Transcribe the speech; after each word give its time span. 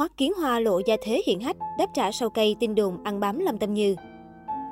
Hoắc 0.00 0.16
Kiến 0.16 0.32
Hoa 0.32 0.60
lộ 0.60 0.80
gia 0.86 0.96
thế 1.02 1.22
hiện 1.26 1.40
hách, 1.40 1.56
đáp 1.78 1.86
trả 1.94 2.12
sau 2.12 2.30
cây 2.30 2.56
tin 2.60 2.74
đồn 2.74 3.04
ăn 3.04 3.20
bám 3.20 3.38
Lâm 3.38 3.58
Tâm 3.58 3.74
Như. 3.74 3.96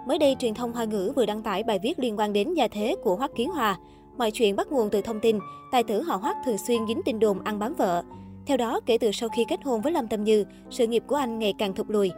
Mới 0.07 0.19
đây, 0.19 0.37
truyền 0.39 0.55
thông 0.55 0.73
Hoa 0.73 0.85
ngữ 0.85 1.13
vừa 1.17 1.27
đăng 1.27 1.43
tải 1.43 1.63
bài 1.63 1.79
viết 1.83 1.99
liên 1.99 2.19
quan 2.19 2.33
đến 2.33 2.55
gia 2.55 2.69
thế 2.69 2.97
của 3.03 3.17
Hoắc 3.17 3.31
Kiến 3.37 3.51
Hoa. 3.51 3.79
Mọi 4.17 4.31
chuyện 4.31 4.57
bắt 4.57 4.73
nguồn 4.73 4.91
từ 4.91 5.01
thông 5.01 5.21
tin, 5.21 5.39
tài 5.73 5.83
tử 5.83 6.03
họ 6.03 6.17
Hoắc 6.17 6.37
thường 6.45 6.59
xuyên 6.59 6.87
dính 6.89 7.01
tin 7.05 7.19
đồn 7.19 7.45
ăn 7.45 7.59
bám 7.59 7.75
vợ. 7.75 8.03
Theo 8.47 8.57
đó, 8.57 8.81
kể 8.87 8.99
từ 8.99 9.13
sau 9.13 9.29
khi 9.29 9.45
kết 9.49 9.61
hôn 9.65 9.81
với 9.81 9.93
Lâm 9.93 10.09
Tâm 10.09 10.25
Như, 10.25 10.45
sự 10.71 10.87
nghiệp 10.87 11.03
của 11.07 11.17
anh 11.17 11.39
ngày 11.39 11.55
càng 11.59 11.75
thụt 11.75 11.87
lùi. 11.91 12.11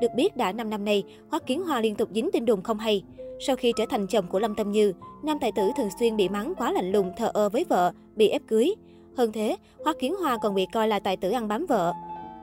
Được 0.00 0.10
biết 0.16 0.36
đã 0.36 0.52
5 0.52 0.70
năm 0.70 0.84
nay, 0.84 1.02
Hoắc 1.30 1.46
Kiến 1.46 1.62
Hoa 1.62 1.80
liên 1.80 1.94
tục 1.94 2.08
dính 2.14 2.30
tin 2.32 2.44
đồn 2.44 2.62
không 2.62 2.78
hay. 2.78 3.02
Sau 3.40 3.56
khi 3.56 3.72
trở 3.76 3.84
thành 3.90 4.06
chồng 4.06 4.26
của 4.28 4.38
Lâm 4.38 4.54
Tâm 4.54 4.72
Như, 4.72 4.92
nam 5.22 5.38
tài 5.40 5.52
tử 5.52 5.70
thường 5.76 5.90
xuyên 5.98 6.16
bị 6.16 6.28
mắng 6.28 6.52
quá 6.58 6.72
lạnh 6.72 6.92
lùng, 6.92 7.12
thờ 7.16 7.30
ơ 7.34 7.48
với 7.48 7.64
vợ, 7.68 7.92
bị 8.16 8.28
ép 8.28 8.42
cưới. 8.46 8.74
Hơn 9.16 9.32
thế, 9.32 9.56
Hoắc 9.84 9.98
Kiến 9.98 10.14
Hoa 10.14 10.38
còn 10.42 10.54
bị 10.54 10.66
coi 10.72 10.88
là 10.88 10.98
tài 10.98 11.16
tử 11.16 11.30
ăn 11.30 11.48
bám 11.48 11.66
vợ. 11.66 11.92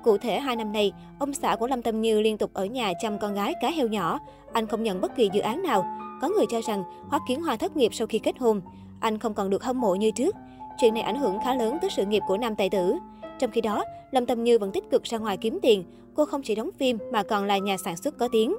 Cụ 0.04 0.18
thể, 0.18 0.40
hai 0.40 0.56
năm 0.56 0.72
nay, 0.72 0.92
ông 1.20 1.34
xã 1.34 1.56
của 1.56 1.68
Lâm 1.68 1.82
Tâm 1.82 2.02
Như 2.02 2.22
liên 2.22 2.38
tục 2.38 2.52
ở 2.54 2.66
nhà 2.66 2.94
chăm 3.02 3.20
con 3.20 3.34
gái 3.34 3.54
cá 3.62 3.70
heo 3.72 3.88
nhỏ. 3.88 4.20
Anh 4.54 4.68
không 4.68 4.84
nhận 4.84 5.02
bất 5.02 5.16
kỳ 5.16 5.30
dự 5.34 5.42
án 5.42 5.64
nào. 5.64 5.86
Có 6.22 6.30
người 6.30 6.46
cho 6.50 6.62
rằng 6.62 6.84
Hoắc 7.10 7.22
Kiến 7.28 7.42
Hoa 7.42 7.56
thất 7.56 7.78
nghiệp 7.78 7.94
sau 7.94 8.08
khi 8.08 8.20
kết 8.20 8.40
hôn. 8.40 8.62
Anh 9.00 9.20
không 9.20 9.34
còn 9.34 9.50
được 9.50 9.64
hâm 9.64 9.82
mộ 9.82 9.96
như 9.96 10.12
trước. 10.12 10.36
Chuyện 10.80 10.94
này 10.94 11.04
ảnh 11.04 11.16
hưởng 11.20 11.38
khá 11.44 11.56
lớn 11.56 11.78
tới 11.82 11.90
sự 11.90 12.06
nghiệp 12.06 12.22
của 12.28 12.38
nam 12.38 12.56
tài 12.56 12.70
tử. 12.70 12.96
Trong 13.40 13.52
khi 13.52 13.62
đó, 13.62 13.84
Lâm 14.12 14.26
Tâm 14.26 14.44
Như 14.44 14.60
vẫn 14.60 14.72
tích 14.72 14.90
cực 14.92 15.04
ra 15.04 15.18
ngoài 15.18 15.38
kiếm 15.38 15.60
tiền. 15.62 15.84
Cô 16.16 16.26
không 16.26 16.42
chỉ 16.44 16.56
đóng 16.56 16.70
phim 16.78 16.98
mà 17.12 17.24
còn 17.24 17.46
là 17.46 17.58
nhà 17.58 17.78
sản 17.78 17.98
xuất 17.98 18.18
có 18.18 18.28
tiếng. 18.32 18.56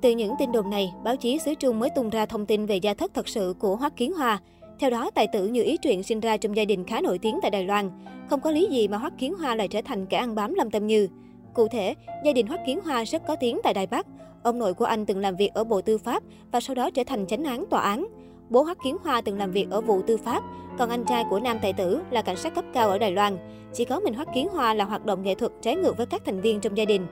Từ 0.00 0.10
những 0.10 0.34
tin 0.38 0.52
đồn 0.52 0.70
này, 0.70 0.92
báo 1.04 1.16
chí 1.16 1.38
xứ 1.38 1.54
Trung 1.54 1.78
mới 1.78 1.90
tung 1.90 2.10
ra 2.10 2.26
thông 2.26 2.46
tin 2.46 2.66
về 2.66 2.76
gia 2.76 2.94
thất 2.94 3.14
thật 3.14 3.28
sự 3.28 3.54
của 3.58 3.76
Hoắc 3.76 3.96
Kiến 3.96 4.12
Hoa. 4.12 4.40
Theo 4.78 4.90
đó, 4.90 5.10
tài 5.14 5.26
tử 5.26 5.46
Như 5.46 5.62
Ý 5.62 5.76
Truyện 5.76 6.02
sinh 6.02 6.20
ra 6.20 6.36
trong 6.36 6.56
gia 6.56 6.64
đình 6.64 6.84
khá 6.84 7.00
nổi 7.00 7.18
tiếng 7.18 7.38
tại 7.42 7.50
Đài 7.50 7.64
Loan. 7.64 7.90
Không 8.30 8.40
có 8.40 8.50
lý 8.50 8.68
gì 8.70 8.88
mà 8.88 8.98
Hoắc 8.98 9.12
Kiến 9.18 9.34
Hoa 9.34 9.54
lại 9.54 9.68
trở 9.68 9.80
thành 9.84 10.06
kẻ 10.06 10.16
ăn 10.16 10.34
bám 10.34 10.54
Lâm 10.54 10.70
Tâm 10.70 10.86
Như. 10.86 11.08
Cụ 11.54 11.68
thể, 11.68 11.94
gia 12.24 12.32
đình 12.32 12.46
Hoắc 12.46 12.60
Kiến 12.66 12.80
Hoa 12.84 13.04
rất 13.04 13.22
có 13.26 13.36
tiếng 13.36 13.60
tại 13.62 13.74
Đài 13.74 13.86
Bắc. 13.86 14.06
Ông 14.42 14.58
nội 14.58 14.74
của 14.74 14.84
anh 14.84 15.06
từng 15.06 15.18
làm 15.18 15.36
việc 15.36 15.50
ở 15.54 15.64
Bộ 15.64 15.80
Tư 15.80 15.98
pháp 15.98 16.22
và 16.52 16.60
sau 16.60 16.74
đó 16.74 16.90
trở 16.90 17.04
thành 17.04 17.26
chánh 17.26 17.44
án 17.44 17.64
tòa 17.70 17.80
án. 17.80 18.06
Bố 18.50 18.62
Hoắc 18.62 18.78
Kiến 18.84 18.96
Hoa 19.02 19.20
từng 19.20 19.38
làm 19.38 19.50
việc 19.50 19.66
ở 19.70 19.80
vụ 19.80 20.02
tư 20.02 20.16
pháp, 20.16 20.42
còn 20.78 20.90
anh 20.90 21.04
trai 21.04 21.24
của 21.30 21.40
nam 21.40 21.58
tài 21.62 21.72
tử 21.72 22.00
là 22.10 22.22
cảnh 22.22 22.36
sát 22.36 22.54
cấp 22.54 22.64
cao 22.72 22.88
ở 22.88 22.98
Đài 22.98 23.10
Loan. 23.10 23.38
Chỉ 23.72 23.84
có 23.84 24.00
mình 24.00 24.14
Hoắc 24.14 24.28
Kiến 24.34 24.48
Hoa 24.48 24.74
là 24.74 24.84
hoạt 24.84 25.06
động 25.06 25.22
nghệ 25.22 25.34
thuật 25.34 25.52
trái 25.62 25.76
ngược 25.76 25.96
với 25.96 26.06
các 26.06 26.22
thành 26.24 26.40
viên 26.40 26.60
trong 26.60 26.76
gia 26.76 26.84
đình. 26.84 27.06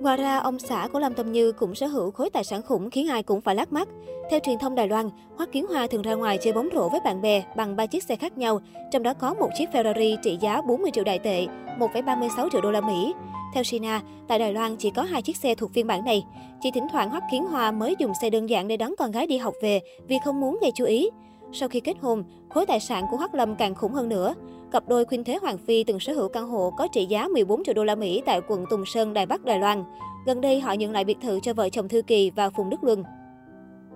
Ngoài 0.00 0.16
ra, 0.16 0.38
ông 0.38 0.58
xã 0.58 0.88
của 0.92 0.98
Lâm 0.98 1.14
Tâm 1.14 1.32
Như 1.32 1.52
cũng 1.52 1.74
sở 1.74 1.86
hữu 1.86 2.10
khối 2.10 2.30
tài 2.30 2.44
sản 2.44 2.62
khủng 2.62 2.90
khiến 2.90 3.08
ai 3.08 3.22
cũng 3.22 3.40
phải 3.40 3.54
lắc 3.54 3.72
mắt. 3.72 3.88
Theo 4.30 4.40
truyền 4.40 4.58
thông 4.58 4.74
Đài 4.74 4.88
Loan, 4.88 5.10
Hoắc 5.36 5.52
Kiến 5.52 5.66
Hoa 5.66 5.86
thường 5.86 6.02
ra 6.02 6.14
ngoài 6.14 6.38
chơi 6.42 6.52
bóng 6.52 6.68
rổ 6.74 6.88
với 6.88 7.00
bạn 7.04 7.22
bè 7.22 7.44
bằng 7.56 7.76
ba 7.76 7.86
chiếc 7.86 8.04
xe 8.04 8.16
khác 8.16 8.38
nhau, 8.38 8.60
trong 8.90 9.02
đó 9.02 9.14
có 9.14 9.34
một 9.34 9.48
chiếc 9.58 9.68
Ferrari 9.72 10.16
trị 10.22 10.38
giá 10.40 10.60
40 10.60 10.90
triệu 10.90 11.04
đại 11.04 11.18
tệ, 11.18 11.46
1,36 11.78 12.48
triệu 12.52 12.60
đô 12.60 12.70
la 12.70 12.80
Mỹ. 12.80 13.14
Theo 13.54 13.62
Sina, 13.64 14.02
tại 14.28 14.38
Đài 14.38 14.52
Loan 14.52 14.76
chỉ 14.76 14.90
có 14.90 15.02
hai 15.02 15.22
chiếc 15.22 15.36
xe 15.36 15.54
thuộc 15.54 15.72
phiên 15.74 15.86
bản 15.86 16.04
này. 16.04 16.24
Chỉ 16.62 16.70
thỉnh 16.74 16.86
thoảng 16.92 17.10
Hoắc 17.10 17.22
Kiến 17.30 17.44
Hoa 17.44 17.72
mới 17.72 17.96
dùng 17.98 18.12
xe 18.22 18.30
đơn 18.30 18.50
giản 18.50 18.68
để 18.68 18.76
đón 18.76 18.94
con 18.98 19.10
gái 19.10 19.26
đi 19.26 19.36
học 19.38 19.54
về 19.62 19.80
vì 20.08 20.16
không 20.24 20.40
muốn 20.40 20.58
gây 20.62 20.70
chú 20.74 20.84
ý. 20.84 21.10
Sau 21.52 21.68
khi 21.68 21.80
kết 21.80 21.96
hôn, 22.00 22.24
khối 22.50 22.66
tài 22.66 22.80
sản 22.80 23.04
của 23.10 23.16
Hoắc 23.16 23.34
Lâm 23.34 23.56
càng 23.56 23.74
khủng 23.74 23.92
hơn 23.92 24.08
nữa. 24.08 24.34
Cặp 24.74 24.88
đôi 24.88 25.04
Khuynh 25.04 25.24
Thế 25.24 25.38
Hoàng 25.42 25.58
Phi 25.58 25.84
từng 25.84 26.00
sở 26.00 26.12
hữu 26.12 26.28
căn 26.28 26.48
hộ 26.48 26.70
có 26.76 26.88
trị 26.92 27.06
giá 27.06 27.28
14 27.28 27.64
triệu 27.64 27.74
đô 27.74 27.84
la 27.84 27.94
Mỹ 27.94 28.22
tại 28.26 28.40
quận 28.48 28.64
Tùng 28.70 28.86
Sơn, 28.86 29.12
Đài 29.12 29.26
Bắc, 29.26 29.44
Đài 29.44 29.58
Loan. 29.58 29.84
Gần 30.26 30.40
đây 30.40 30.60
họ 30.60 30.72
nhận 30.72 30.92
lại 30.92 31.04
biệt 31.04 31.16
thự 31.22 31.40
cho 31.42 31.54
vợ 31.54 31.68
chồng 31.68 31.88
Thư 31.88 32.02
Kỳ 32.02 32.30
và 32.30 32.50
Phùng 32.50 32.70
Đức 32.70 32.84
Luân. 32.84 33.04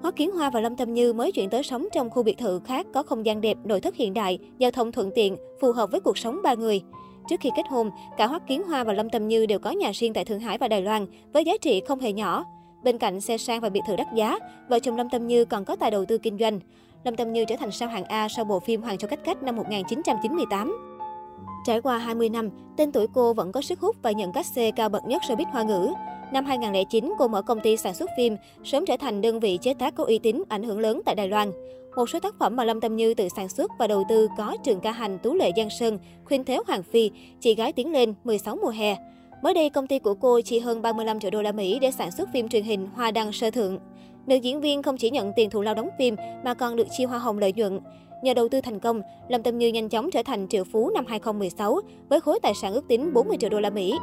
Hoắc 0.02 0.16
Kiến 0.16 0.30
Hoa 0.30 0.50
và 0.50 0.60
Lâm 0.60 0.76
Tâm 0.76 0.94
Như 0.94 1.12
mới 1.12 1.32
chuyển 1.32 1.50
tới 1.50 1.62
sống 1.62 1.88
trong 1.92 2.10
khu 2.10 2.22
biệt 2.22 2.38
thự 2.38 2.60
khác 2.64 2.86
có 2.94 3.02
không 3.02 3.26
gian 3.26 3.40
đẹp, 3.40 3.56
nội 3.64 3.80
thất 3.80 3.96
hiện 3.96 4.14
đại, 4.14 4.38
giao 4.58 4.70
thông 4.70 4.92
thuận 4.92 5.10
tiện, 5.14 5.36
phù 5.60 5.72
hợp 5.72 5.90
với 5.90 6.00
cuộc 6.00 6.18
sống 6.18 6.40
ba 6.42 6.54
người. 6.54 6.82
Trước 7.28 7.40
khi 7.40 7.50
kết 7.56 7.64
hôn, 7.68 7.90
cả 8.18 8.26
Hoắc 8.26 8.46
Kiến 8.46 8.62
Hoa 8.62 8.84
và 8.84 8.92
Lâm 8.92 9.10
Tâm 9.10 9.28
Như 9.28 9.46
đều 9.46 9.58
có 9.58 9.70
nhà 9.70 9.90
riêng 9.94 10.12
tại 10.12 10.24
Thượng 10.24 10.40
Hải 10.40 10.58
và 10.58 10.68
Đài 10.68 10.82
Loan 10.82 11.06
với 11.32 11.44
giá 11.44 11.52
trị 11.60 11.82
không 11.88 12.00
hề 12.00 12.12
nhỏ. 12.12 12.44
Bên 12.84 12.98
cạnh 12.98 13.20
xe 13.20 13.38
sang 13.38 13.60
và 13.60 13.68
biệt 13.68 13.82
thự 13.86 13.96
đắt 13.96 14.06
giá, 14.14 14.38
vợ 14.68 14.78
chồng 14.78 14.96
Lâm 14.96 15.10
Tâm 15.10 15.26
Như 15.26 15.44
còn 15.44 15.64
có 15.64 15.76
tài 15.76 15.90
đầu 15.90 16.04
tư 16.04 16.18
kinh 16.18 16.38
doanh. 16.38 16.60
Lâm 17.04 17.16
Tâm 17.16 17.32
Như 17.32 17.44
trở 17.44 17.56
thành 17.56 17.72
sao 17.72 17.88
hạng 17.88 18.04
A 18.04 18.28
sau 18.28 18.44
bộ 18.44 18.60
phim 18.60 18.82
Hoàng 18.82 18.98
cho 18.98 19.08
cách 19.08 19.20
cách 19.24 19.42
năm 19.42 19.56
1998. 19.56 20.78
Trải 21.66 21.80
qua 21.80 21.98
20 21.98 22.28
năm, 22.28 22.50
tên 22.76 22.92
tuổi 22.92 23.06
cô 23.14 23.32
vẫn 23.34 23.52
có 23.52 23.60
sức 23.60 23.80
hút 23.80 23.96
và 24.02 24.10
nhận 24.10 24.32
các 24.32 24.46
C 24.54 24.76
cao 24.76 24.88
bậc 24.88 25.06
nhất 25.06 25.22
showbiz 25.28 25.50
hoa 25.50 25.62
ngữ. 25.62 25.92
Năm 26.32 26.44
2009, 26.44 27.12
cô 27.18 27.28
mở 27.28 27.42
công 27.42 27.60
ty 27.60 27.76
sản 27.76 27.94
xuất 27.94 28.10
phim, 28.16 28.36
sớm 28.64 28.86
trở 28.86 28.96
thành 28.96 29.20
đơn 29.20 29.40
vị 29.40 29.58
chế 29.62 29.74
tác 29.74 29.94
có 29.94 30.04
uy 30.04 30.18
tín, 30.18 30.42
ảnh 30.48 30.62
hưởng 30.62 30.78
lớn 30.78 31.00
tại 31.04 31.14
Đài 31.14 31.28
Loan. 31.28 31.52
Một 31.96 32.10
số 32.10 32.20
tác 32.20 32.34
phẩm 32.38 32.56
mà 32.56 32.64
Lâm 32.64 32.80
Tâm 32.80 32.96
Như 32.96 33.14
tự 33.14 33.28
sản 33.28 33.48
xuất 33.48 33.70
và 33.78 33.86
đầu 33.86 34.04
tư 34.08 34.28
có 34.38 34.56
Trường 34.64 34.80
Ca 34.80 34.92
Hành, 34.92 35.18
Tú 35.18 35.34
Lệ 35.34 35.52
Giang 35.56 35.70
Sơn, 35.70 35.98
Khuyên 36.24 36.44
Thế 36.44 36.58
Hoàng 36.66 36.82
Phi, 36.82 37.10
Chị 37.40 37.54
Gái 37.54 37.72
Tiến 37.72 37.92
Lên, 37.92 38.14
16 38.24 38.56
mùa 38.56 38.70
hè. 38.70 38.96
Mới 39.42 39.54
đây, 39.54 39.70
công 39.70 39.86
ty 39.86 39.98
của 39.98 40.14
cô 40.14 40.40
chi 40.40 40.58
hơn 40.58 40.82
35 40.82 41.20
triệu 41.20 41.30
đô 41.30 41.42
la 41.42 41.52
Mỹ 41.52 41.78
để 41.78 41.90
sản 41.90 42.10
xuất 42.10 42.28
phim 42.32 42.48
truyền 42.48 42.64
hình 42.64 42.88
Hoa 42.94 43.10
Đăng 43.10 43.32
Sơ 43.32 43.50
Thượng. 43.50 43.78
Nữ 44.28 44.36
diễn 44.36 44.60
viên 44.60 44.82
không 44.82 44.96
chỉ 44.96 45.10
nhận 45.10 45.32
tiền 45.32 45.50
thù 45.50 45.62
lao 45.62 45.74
đóng 45.74 45.88
phim 45.98 46.16
mà 46.44 46.54
còn 46.54 46.76
được 46.76 46.86
chia 46.90 47.04
hoa 47.04 47.18
hồng 47.18 47.38
lợi 47.38 47.52
nhuận. 47.52 47.80
Nhờ 48.22 48.34
đầu 48.34 48.48
tư 48.48 48.60
thành 48.60 48.80
công, 48.80 49.02
Lâm 49.28 49.42
Tâm 49.42 49.58
Như 49.58 49.68
nhanh 49.68 49.88
chóng 49.88 50.10
trở 50.10 50.22
thành 50.22 50.48
triệu 50.48 50.64
phú 50.64 50.90
năm 50.94 51.04
2016 51.08 51.80
với 52.08 52.20
khối 52.20 52.38
tài 52.42 52.54
sản 52.54 52.72
ước 52.72 52.88
tính 52.88 53.12
40 53.14 53.36
triệu 53.40 53.50
đô 53.50 53.60
la 53.60 53.70
Mỹ. 53.70 53.94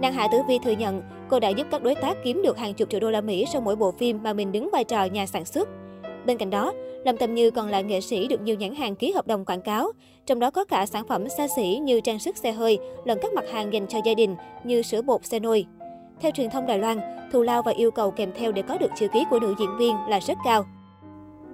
Nàng 0.00 0.12
Hạ 0.12 0.28
Tử 0.32 0.38
Vi 0.48 0.58
thừa 0.64 0.70
nhận 0.72 1.02
cô 1.28 1.40
đã 1.40 1.48
giúp 1.48 1.66
các 1.70 1.82
đối 1.82 1.94
tác 1.94 2.16
kiếm 2.24 2.42
được 2.42 2.58
hàng 2.58 2.74
chục 2.74 2.90
triệu 2.90 3.00
đô 3.00 3.10
la 3.10 3.20
Mỹ 3.20 3.44
sau 3.52 3.60
mỗi 3.60 3.76
bộ 3.76 3.92
phim 3.92 4.22
mà 4.22 4.32
mình 4.32 4.52
đứng 4.52 4.70
vai 4.72 4.84
trò 4.84 5.04
nhà 5.04 5.26
sản 5.26 5.44
xuất. 5.44 5.68
Bên 6.26 6.38
cạnh 6.38 6.50
đó, 6.50 6.72
Lâm 7.04 7.16
Tâm 7.16 7.34
Như 7.34 7.50
còn 7.50 7.68
là 7.68 7.80
nghệ 7.80 8.00
sĩ 8.00 8.28
được 8.28 8.40
nhiều 8.40 8.56
nhãn 8.56 8.74
hàng 8.74 8.96
ký 8.96 9.12
hợp 9.12 9.26
đồng 9.26 9.44
quảng 9.44 9.62
cáo, 9.62 9.92
trong 10.26 10.38
đó 10.40 10.50
có 10.50 10.64
cả 10.64 10.86
sản 10.86 11.06
phẩm 11.08 11.28
xa 11.28 11.48
xỉ 11.56 11.78
như 11.82 12.00
trang 12.00 12.18
sức 12.18 12.36
xe 12.36 12.52
hơi, 12.52 12.78
lẫn 13.04 13.18
các 13.22 13.32
mặt 13.32 13.44
hàng 13.50 13.72
dành 13.72 13.86
cho 13.86 13.98
gia 14.04 14.14
đình 14.14 14.36
như 14.64 14.82
sữa 14.82 15.02
bột 15.02 15.24
xe 15.24 15.38
nôi. 15.38 15.66
Theo 16.20 16.30
truyền 16.30 16.50
thông 16.50 16.66
Đài 16.66 16.78
Loan, 16.78 17.00
thù 17.32 17.42
lao 17.42 17.62
và 17.62 17.72
yêu 17.72 17.90
cầu 17.90 18.10
kèm 18.10 18.32
theo 18.36 18.52
để 18.52 18.62
có 18.62 18.78
được 18.78 18.90
chữ 18.96 19.08
ký 19.08 19.24
của 19.30 19.40
nữ 19.40 19.54
diễn 19.58 19.76
viên 19.78 19.96
là 20.08 20.20
rất 20.20 20.38
cao. 20.44 20.64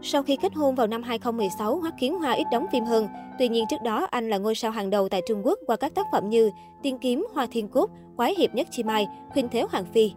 Sau 0.02 0.22
khi 0.22 0.36
kết 0.36 0.54
hôn 0.54 0.74
vào 0.74 0.86
năm 0.86 1.02
2016, 1.02 1.76
Hoắc 1.76 1.94
Kiến 1.98 2.18
Hoa 2.18 2.32
ít 2.32 2.46
đóng 2.52 2.66
phim 2.72 2.84
hơn. 2.84 3.08
Tuy 3.38 3.48
nhiên 3.48 3.64
trước 3.70 3.82
đó, 3.84 4.06
anh 4.10 4.30
là 4.30 4.38
ngôi 4.38 4.54
sao 4.54 4.70
hàng 4.70 4.90
đầu 4.90 5.08
tại 5.08 5.22
Trung 5.28 5.46
Quốc 5.46 5.58
qua 5.66 5.76
các 5.76 5.94
tác 5.94 6.06
phẩm 6.12 6.30
như 6.30 6.50
Tiên 6.82 6.98
Kiếm, 6.98 7.26
Hoa 7.34 7.46
Thiên 7.46 7.68
Cốt, 7.68 7.90
Quái 8.16 8.34
Hiệp 8.34 8.54
Nhất 8.54 8.68
Chi 8.70 8.82
Mai, 8.82 9.06
Khuynh 9.32 9.48
Thế 9.48 9.64
Hoàng 9.70 9.84
Phi. 9.92 10.12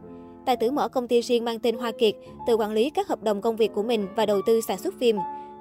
Tài 0.45 0.55
tử 0.57 0.71
mở 0.71 0.87
công 0.87 1.07
ty 1.07 1.21
riêng 1.21 1.45
mang 1.45 1.59
tên 1.59 1.77
Hoa 1.77 1.91
Kiệt, 1.91 2.15
tự 2.47 2.55
quản 2.55 2.71
lý 2.71 2.89
các 2.89 3.07
hợp 3.07 3.23
đồng 3.23 3.41
công 3.41 3.55
việc 3.55 3.71
của 3.73 3.83
mình 3.83 4.07
và 4.15 4.25
đầu 4.25 4.41
tư 4.45 4.61
sản 4.67 4.77
xuất 4.77 4.93
phim. 4.99 5.17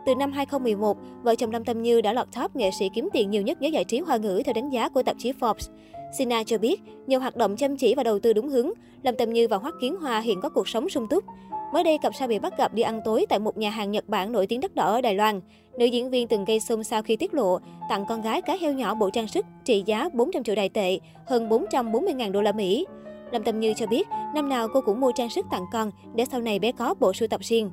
Từ 0.07 0.15
năm 0.15 0.33
2011, 0.33 0.97
vợ 1.23 1.35
chồng 1.35 1.51
Lâm 1.51 1.65
Tâm 1.65 1.83
Như 1.83 2.01
đã 2.01 2.13
lọt 2.13 2.29
top 2.37 2.57
nghệ 2.57 2.71
sĩ 2.79 2.91
kiếm 2.95 3.09
tiền 3.13 3.31
nhiều 3.31 3.43
nhất 3.43 3.59
giới 3.61 3.73
giải 3.73 3.85
trí 3.85 4.01
hoa 4.01 4.17
ngữ 4.17 4.43
theo 4.45 4.53
đánh 4.53 4.71
giá 4.71 4.89
của 4.89 5.03
tạp 5.03 5.17
chí 5.19 5.33
Forbes. 5.33 5.69
Sina 6.13 6.43
cho 6.45 6.59
biết, 6.59 6.81
nhiều 7.07 7.21
hoạt 7.21 7.37
động 7.37 7.57
chăm 7.57 7.77
chỉ 7.77 7.95
và 7.95 8.03
đầu 8.03 8.19
tư 8.19 8.33
đúng 8.33 8.49
hướng, 8.49 8.71
Lâm 9.03 9.17
Tâm 9.17 9.33
Như 9.33 9.49
và 9.49 9.57
Hoắc 9.57 9.75
Kiến 9.81 9.97
Hoa 9.97 10.21
hiện 10.21 10.41
có 10.41 10.49
cuộc 10.49 10.69
sống 10.69 10.89
sung 10.89 11.07
túc. 11.11 11.25
Mới 11.73 11.85
đây, 11.85 11.99
cặp 11.99 12.15
sao 12.15 12.29
bị 12.29 12.39
bắt 12.39 12.59
gặp 12.59 12.75
đi 12.75 12.83
ăn 12.83 13.01
tối 13.05 13.27
tại 13.29 13.39
một 13.39 13.59
nhà 13.59 13.71
hàng 13.71 13.91
Nhật 13.91 14.09
Bản 14.09 14.33
nổi 14.33 14.47
tiếng 14.47 14.61
đất 14.61 14.75
đỏ 14.75 14.85
ở 14.85 15.01
Đài 15.01 15.15
Loan. 15.15 15.41
Nữ 15.79 15.85
diễn 15.85 16.11
viên 16.11 16.29
từng 16.29 16.45
gây 16.45 16.61
xôn 16.61 16.85
xao 16.85 17.03
khi 17.03 17.17
tiết 17.17 17.35
lộ 17.35 17.59
tặng 17.89 18.05
con 18.09 18.23
gái 18.23 18.43
cá 18.43 18.57
heo 18.61 18.73
nhỏ 18.73 18.95
bộ 18.95 19.11
trang 19.11 19.29
sức 19.29 19.47
trị 19.65 19.83
giá 19.87 20.09
400 20.13 20.45
triệu 20.45 20.55
đài 20.55 20.69
tệ, 20.69 20.99
hơn 21.27 21.49
440.000 21.49 22.33
đô 22.33 22.43
la 22.43 22.53
Mỹ. 22.53 22.87
Lâm 23.33 23.43
Tâm 23.43 23.61
Như 23.61 23.75
cho 23.77 23.87
biết, 23.87 24.09
năm 24.35 24.49
nào 24.49 24.69
cô 24.75 24.81
cũng 24.81 25.01
mua 25.01 25.13
trang 25.13 25.31
sức 25.31 25.47
tặng 25.51 25.65
con 25.73 25.91
để 26.15 26.25
sau 26.31 26.41
này 26.41 26.59
bé 26.59 26.73
có 26.73 26.95
bộ 27.01 27.13
sưu 27.13 27.29
tập 27.29 27.41
riêng. 27.45 27.71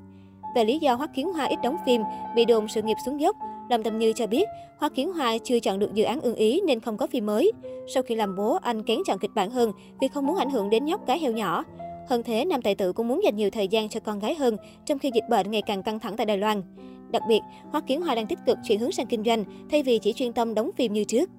Về 0.55 0.65
lý 0.65 0.79
do 0.79 0.95
Hoắc 0.95 1.13
Kiến 1.15 1.33
Hoa 1.33 1.45
ít 1.45 1.59
đóng 1.63 1.77
phim, 1.85 2.01
bị 2.35 2.45
đồn 2.45 2.67
sự 2.67 2.81
nghiệp 2.81 2.97
xuống 3.05 3.21
dốc, 3.21 3.35
Lâm 3.69 3.83
Tâm 3.83 3.97
Như 3.97 4.13
cho 4.13 4.27
biết, 4.27 4.45
Hoa 4.77 4.89
Kiến 4.89 5.13
Hoa 5.13 5.37
chưa 5.43 5.59
chọn 5.59 5.79
được 5.79 5.93
dự 5.93 6.03
án 6.03 6.21
ưng 6.21 6.35
ý 6.35 6.61
nên 6.67 6.79
không 6.79 6.97
có 6.97 7.07
phim 7.07 7.25
mới. 7.25 7.51
Sau 7.87 8.03
khi 8.03 8.15
làm 8.15 8.35
bố, 8.35 8.57
anh 8.61 8.83
kén 8.83 8.99
chọn 9.05 9.19
kịch 9.19 9.31
bản 9.35 9.51
hơn 9.51 9.71
vì 10.01 10.07
không 10.07 10.25
muốn 10.25 10.35
ảnh 10.35 10.49
hưởng 10.49 10.69
đến 10.69 10.85
nhóc 10.85 11.01
cái 11.07 11.19
heo 11.19 11.31
nhỏ. 11.31 11.63
Hơn 12.09 12.23
thế, 12.23 12.45
nam 12.45 12.61
tài 12.61 12.75
tử 12.75 12.93
cũng 12.93 13.07
muốn 13.07 13.23
dành 13.23 13.35
nhiều 13.35 13.49
thời 13.49 13.67
gian 13.67 13.89
cho 13.89 13.99
con 13.99 14.19
gái 14.19 14.35
hơn, 14.35 14.57
trong 14.85 14.99
khi 14.99 15.11
dịch 15.13 15.23
bệnh 15.29 15.51
ngày 15.51 15.61
càng 15.61 15.83
căng 15.83 15.99
thẳng 15.99 16.17
tại 16.17 16.25
Đài 16.25 16.37
Loan. 16.37 16.61
Đặc 17.11 17.23
biệt, 17.27 17.39
Hoa 17.71 17.81
Kiến 17.81 18.01
Hoa 18.01 18.15
đang 18.15 18.27
tích 18.27 18.39
cực 18.45 18.57
chuyển 18.67 18.79
hướng 18.79 18.91
sang 18.91 19.07
kinh 19.07 19.23
doanh 19.23 19.43
thay 19.71 19.83
vì 19.83 19.99
chỉ 19.99 20.13
chuyên 20.13 20.33
tâm 20.33 20.53
đóng 20.53 20.71
phim 20.77 20.93
như 20.93 21.03
trước. 21.03 21.29